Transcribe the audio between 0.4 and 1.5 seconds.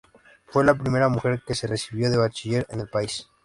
Fue la primera mujer